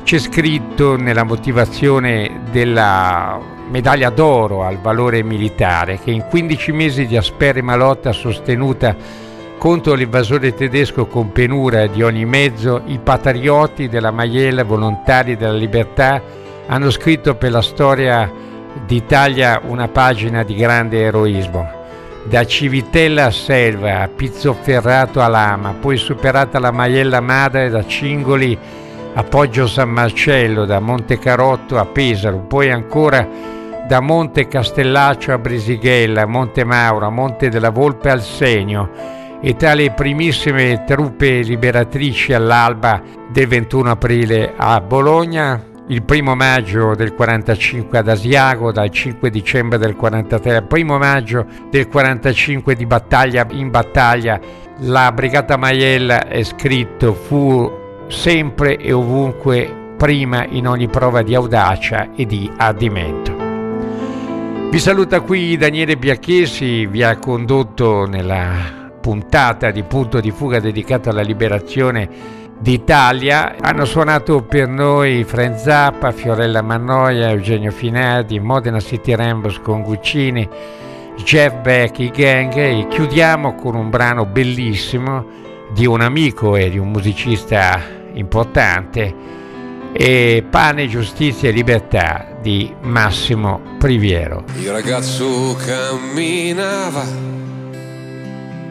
C'è 0.02 0.18
scritto 0.18 0.96
nella 0.96 1.24
motivazione 1.24 2.42
della 2.50 3.40
medaglia 3.70 4.10
d'oro 4.10 4.64
al 4.64 4.78
valore 4.78 5.22
militare 5.22 5.98
che 5.98 6.10
in 6.10 6.26
15 6.28 6.72
mesi 6.72 7.06
di 7.06 7.16
asperima 7.16 7.74
lotta 7.74 8.12
sostenuta 8.12 8.94
contro 9.56 9.94
l'invasore 9.94 10.52
tedesco 10.52 11.06
con 11.06 11.32
penura 11.32 11.86
di 11.86 12.02
ogni 12.02 12.26
mezzo, 12.26 12.82
i 12.84 13.00
patrioti 13.02 13.88
della 13.88 14.10
Maiella, 14.10 14.62
volontari 14.62 15.36
della 15.38 15.56
libertà, 15.56 16.22
hanno 16.66 16.90
scritto 16.90 17.34
per 17.34 17.50
la 17.50 17.62
storia 17.62 18.30
d'Italia 18.84 19.62
una 19.64 19.88
pagina 19.88 20.42
di 20.42 20.54
grande 20.54 21.00
eroismo. 21.00 21.75
Da 22.28 22.44
Civitella 22.44 23.26
a 23.26 23.30
Selva, 23.30 24.02
a 24.02 24.08
Pizzoferrato 24.08 25.20
a 25.20 25.28
Lama, 25.28 25.74
poi 25.80 25.96
superata 25.96 26.58
la 26.58 26.72
Maiella 26.72 27.20
Madre 27.20 27.68
da 27.68 27.86
Cingoli 27.86 28.58
a 29.14 29.22
Poggio 29.22 29.68
San 29.68 29.90
Marcello, 29.90 30.64
da 30.64 30.80
Monte 30.80 31.18
Carotto 31.18 31.78
a 31.78 31.86
Pesaro, 31.86 32.38
poi 32.40 32.70
ancora 32.70 33.26
da 33.86 34.00
Monte 34.00 34.48
Castellaccio 34.48 35.32
a 35.32 35.38
Brisighella, 35.38 36.26
Monte 36.26 36.64
Mauro, 36.64 37.08
Monte 37.10 37.48
della 37.48 37.70
Volpe 37.70 38.10
al 38.10 38.22
Segno. 38.22 38.90
E 39.40 39.54
tra 39.54 39.74
le 39.74 39.92
primissime 39.92 40.82
truppe 40.84 41.42
liberatrici 41.42 42.32
all'alba 42.32 43.00
del 43.30 43.46
21 43.46 43.90
aprile 43.90 44.52
a 44.56 44.80
Bologna, 44.80 45.62
il 45.88 46.02
primo 46.02 46.34
maggio 46.34 46.94
del 46.94 47.14
45 47.14 47.98
ad 47.98 48.08
Asiago, 48.08 48.72
dal 48.72 48.90
5 48.90 49.30
dicembre 49.30 49.78
del 49.78 49.94
43 49.94 50.56
al 50.56 50.66
primo 50.66 50.98
maggio 50.98 51.46
del 51.70 51.86
45 51.86 52.74
di 52.74 52.86
battaglia 52.86 53.46
in 53.50 53.70
battaglia, 53.70 54.40
la 54.80 55.12
Brigata 55.12 55.56
Maiella 55.56 56.26
è 56.26 56.42
scritto 56.42 57.14
fu 57.14 57.70
sempre 58.08 58.76
e 58.76 58.92
ovunque 58.92 59.94
prima 59.96 60.44
in 60.44 60.66
ogni 60.66 60.88
prova 60.88 61.22
di 61.22 61.34
audacia 61.34 62.12
e 62.14 62.26
di 62.26 62.50
ardimento. 62.56 63.34
Vi 64.70 64.78
saluta 64.80 65.20
qui 65.20 65.56
Daniele 65.56 65.96
Biacchesi, 65.96 66.86
vi 66.86 67.04
ha 67.04 67.16
condotto 67.16 68.06
nella 68.06 68.90
puntata 69.00 69.70
di 69.70 69.84
punto 69.84 70.18
di 70.18 70.32
fuga 70.32 70.58
dedicata 70.58 71.10
alla 71.10 71.22
liberazione 71.22 72.44
d'Italia. 72.58 73.56
Hanno 73.60 73.84
suonato 73.84 74.42
per 74.42 74.68
noi 74.68 75.24
Frank 75.24 75.58
Zappa, 75.58 76.12
Fiorella 76.12 76.62
Mannoia, 76.62 77.30
Eugenio 77.30 77.70
Finardi, 77.70 78.40
Modena 78.40 78.80
City 78.80 79.14
Rambos 79.14 79.60
con 79.60 79.82
Guccini, 79.82 80.48
Jeff 81.22 81.54
Beck, 81.60 81.98
i 81.98 82.10
gang 82.10 82.54
e 82.56 82.86
chiudiamo 82.88 83.54
con 83.54 83.74
un 83.74 83.90
brano 83.90 84.26
bellissimo 84.26 85.44
di 85.72 85.86
un 85.86 86.00
amico 86.00 86.56
e 86.56 86.70
di 86.70 86.78
un 86.78 86.90
musicista 86.90 87.80
importante 88.12 89.14
e 89.92 90.44
Pane, 90.48 90.88
Giustizia 90.88 91.48
e 91.48 91.52
Libertà 91.52 92.36
di 92.40 92.72
Massimo 92.82 93.60
Priviero. 93.78 94.44
Il 94.60 94.70
ragazzo 94.70 95.56
camminava 95.64 97.04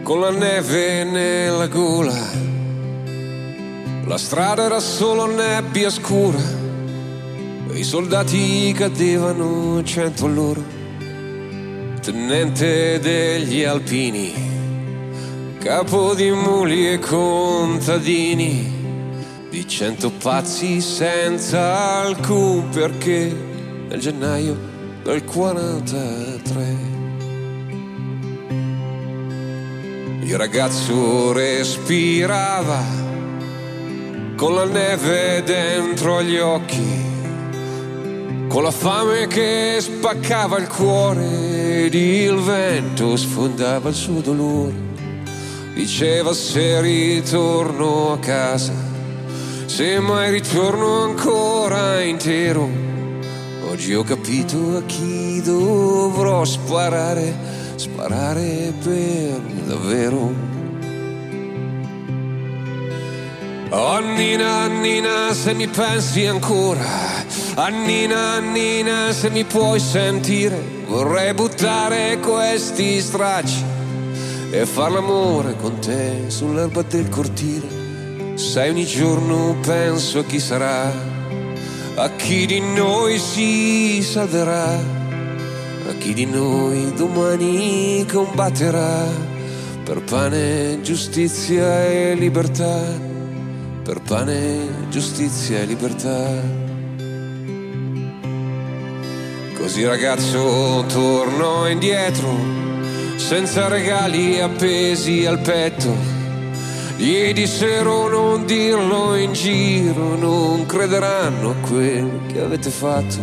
con 0.03 0.19
la 0.19 0.29
neve 0.29 1.03
nella 1.03 1.67
gola 1.67 2.13
la 4.05 4.17
strada 4.17 4.65
era 4.65 4.79
solo 4.79 5.25
nebbia 5.25 5.89
scura 5.89 6.63
i 7.75 7.83
soldati 7.83 8.71
cadevano 8.73 9.83
cento 9.83 10.25
all'ora. 10.25 10.61
Tenente 12.01 12.99
degli 12.99 13.63
alpini, 13.63 14.33
capo 15.59 16.13
di 16.13 16.31
muli 16.31 16.89
e 16.89 16.99
contadini, 16.99 18.71
di 19.49 19.67
cento 19.67 20.09
pazzi 20.09 20.79
senza 20.79 21.99
alcun 21.99 22.69
perché 22.69 23.35
nel 23.89 23.99
gennaio 23.99 24.57
del 25.03 25.25
43. 25.25 26.93
Il 30.21 30.37
ragazzo 30.37 31.33
respirava 31.33 33.04
con 34.35 34.53
la 34.53 34.65
neve 34.65 35.43
dentro 35.43 36.21
gli 36.21 36.37
occhi, 36.37 37.03
con 38.49 38.63
la 38.63 38.71
fame 38.71 39.27
che 39.27 39.77
spaccava 39.79 40.57
il 40.57 40.67
cuore 40.67 41.85
ed 41.85 41.93
il 41.93 42.35
vento 42.35 43.15
sfondava 43.15 43.89
il 43.89 43.95
suo 43.95 44.19
dolore. 44.19 44.83
Diceva 45.73 46.33
se 46.33 46.81
ritorno 46.81 48.11
a 48.11 48.19
casa, 48.19 48.73
se 49.65 49.99
mai 49.99 50.31
ritorno 50.31 51.03
ancora 51.03 52.01
intero. 52.01 52.69
Oggi 53.69 53.93
ho 53.93 54.03
capito 54.03 54.77
a 54.77 54.83
chi 54.85 55.41
dovrò 55.41 56.43
sparare, 56.43 57.33
sparare 57.75 58.73
per 58.81 59.39
davvero. 59.65 60.44
Oh 63.77 63.99
Nina, 63.99 64.67
Nina, 64.67 65.33
se 65.33 65.53
mi 65.53 65.67
pensi 65.67 66.25
ancora, 66.25 66.85
Annina, 67.55 68.35
Annina, 68.35 69.11
se 69.11 69.29
mi 69.29 69.43
puoi 69.43 69.81
sentire, 69.81 70.57
vorrei 70.87 71.33
buttare 71.33 72.17
questi 72.19 73.01
stracci 73.01 73.61
e 74.49 74.65
far 74.65 74.91
l'amore 74.91 75.57
con 75.57 75.77
te 75.79 76.23
sull'erba 76.27 76.83
del 76.83 77.09
cortile. 77.09 78.35
Sai, 78.35 78.69
ogni 78.69 78.85
giorno 78.85 79.57
penso 79.59 80.19
a 80.19 80.23
chi 80.23 80.39
sarà, 80.39 80.89
a 81.95 82.09
chi 82.11 82.45
di 82.45 82.61
noi 82.61 83.19
si 83.19 84.01
salverà, 84.01 84.69
a 85.89 85.93
chi 85.99 86.13
di 86.13 86.25
noi 86.25 86.93
domani 86.93 88.05
combatterà 88.09 89.05
per 89.83 90.01
pane, 90.01 90.79
giustizia 90.81 91.83
e 91.83 92.15
libertà 92.15 93.14
per 93.85 94.01
pane, 94.01 94.87
giustizia 94.89 95.59
e 95.59 95.65
libertà. 95.65 96.41
Così 99.55 99.85
ragazzo 99.85 100.83
torno 100.87 101.67
indietro, 101.67 102.35
senza 103.17 103.67
regali 103.67 104.41
appesi 104.41 105.27
al 105.27 105.37
petto. 105.37 105.93
Gli 106.97 107.31
dissero 107.31 108.09
non 108.09 108.47
dirlo 108.47 109.15
in 109.15 109.33
giro, 109.33 110.15
non 110.15 110.65
crederanno 110.65 111.51
a 111.51 111.67
quel 111.67 112.21
che 112.25 112.41
avete 112.41 112.71
fatto. 112.71 113.17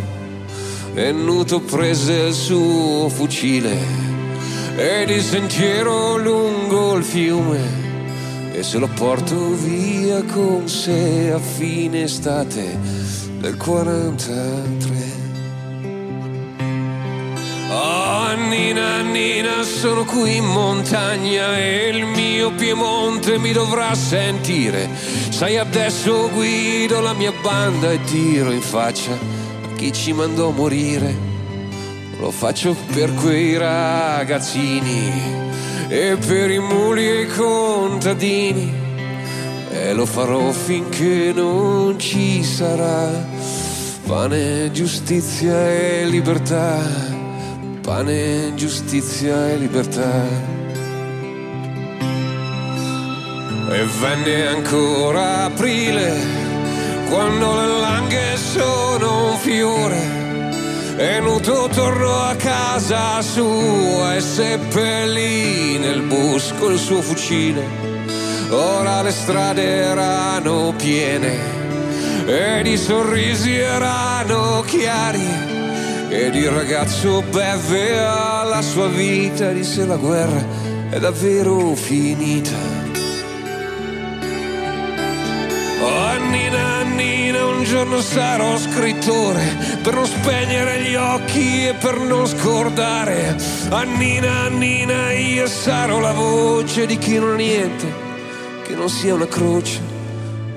E 0.93 1.11
Nuto 1.11 1.59
prese 1.59 2.13
il 2.13 2.33
suo 2.33 3.09
fucile 3.09 3.75
ed 4.77 5.09
il 5.09 5.21
sentiero 5.21 6.15
lungo 6.15 6.95
il 6.95 7.03
fiume 7.03 7.92
e 8.53 8.61
se 8.61 8.77
lo 8.77 8.87
porto 8.87 9.35
via 9.55 10.21
con 10.23 10.69
sé 10.69 11.31
a 11.33 11.39
fine 11.39 12.03
estate 12.03 12.77
del 13.39 13.57
43. 13.57 15.21
Oh 17.71 18.35
Nina, 18.47 19.01
Nina, 19.01 19.63
sono 19.63 20.05
qui 20.05 20.35
in 20.35 20.45
montagna 20.45 21.57
e 21.57 21.89
il 21.89 22.05
mio 22.05 22.51
Piemonte 22.51 23.39
mi 23.39 23.51
dovrà 23.51 23.95
sentire. 23.95 24.87
Sai, 25.29 25.57
adesso 25.57 26.29
guido 26.29 26.99
la 26.99 27.13
mia 27.13 27.33
banda 27.41 27.91
e 27.91 28.03
tiro 28.03 28.51
in 28.51 28.61
faccia 28.61 29.13
a 29.13 29.75
chi 29.75 29.91
ci 29.91 30.13
mandò 30.13 30.49
a 30.49 30.51
morire. 30.53 31.31
Lo 32.19 32.29
faccio 32.29 32.75
per 32.93 33.11
quei 33.15 33.57
ragazzini 33.57 35.52
e 35.95 36.17
per 36.17 36.49
i 36.49 36.57
muli 36.57 37.07
e 37.07 37.21
i 37.21 37.27
contadini 37.27 38.73
e 39.69 39.93
lo 39.93 40.07
farò 40.07 40.49
finché 40.49 41.31
non 41.35 41.99
ci 41.99 42.43
sarà 42.43 43.11
pane, 44.07 44.71
giustizia 44.71 45.53
e 45.69 46.05
libertà, 46.05 46.79
pane, 47.81 48.53
giustizia 48.55 49.51
e 49.51 49.57
libertà. 49.57 50.21
E 53.69 53.83
venne 54.01 54.47
ancora 54.47 55.45
aprile, 55.45 56.11
quando 57.07 57.53
le 57.53 57.67
langhe 57.79 58.35
sono 58.37 59.29
un 59.29 59.37
fiore 59.37 60.21
e 60.97 61.19
Nuto 61.19 61.67
tornò 61.73 62.21
a 62.21 62.35
casa 62.35 63.21
sua 63.21 64.15
e 64.15 64.21
seppellì 64.73 65.77
nel 65.77 66.01
bosco 66.01 66.69
il 66.69 66.79
suo 66.79 67.01
fucile. 67.01 67.63
Ora 68.49 69.03
le 69.03 69.11
strade 69.11 69.63
erano 69.63 70.73
piene 70.75 71.37
ed 72.25 72.65
i 72.65 72.77
sorrisi 72.77 73.55
erano 73.55 74.63
chiari 74.65 75.27
ed 76.09 76.33
il 76.33 76.49
ragazzo 76.49 77.21
beve 77.21 77.99
alla 77.99 78.61
sua 78.61 78.87
vita 78.87 79.51
disse 79.51 79.85
la 79.85 79.97
guerra 79.97 80.43
è 80.89 80.99
davvero 80.99 81.75
finita. 81.75 82.82
Giorno 87.73 88.01
sarò 88.01 88.55
scrittore 88.55 89.41
per 89.81 89.95
non 89.95 90.05
spegnere 90.05 90.79
gli 90.81 90.93
occhi 90.93 91.69
e 91.69 91.73
per 91.73 91.97
non 91.97 92.27
scordare. 92.27 93.35
Annina, 93.69 94.41
Annina, 94.41 95.11
io 95.11 95.47
sarò 95.47 95.97
la 95.97 96.11
voce 96.11 96.85
di 96.85 96.99
chi 96.99 97.17
non 97.17 97.31
ha 97.31 97.35
niente, 97.35 97.91
che 98.63 98.75
non 98.75 98.89
sia 98.89 99.15
una 99.15 99.25
croce 99.25 99.81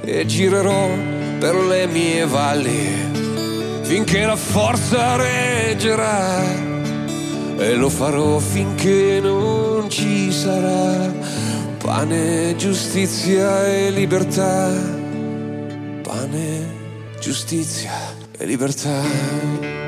e 0.03 0.27
girerò 0.27 0.91
per 1.39 1.55
le 1.55 1.87
mie 1.87 2.27
valli 2.27 3.81
finché 3.81 4.27
la 4.27 4.37
forza 4.37 5.17
reggerà 5.17 6.43
e 7.57 7.75
lo 7.77 7.89
farò 7.89 8.39
finché 8.39 9.21
non 9.23 9.89
ci 9.89 10.31
sarà 10.31 11.11
pane, 11.79 12.55
giustizia 12.57 13.67
e 13.67 13.91
libertà 13.91 14.71
pane, 16.03 16.76
giustizia 17.27 17.91
e 18.39 18.45
libertà. 18.47 19.86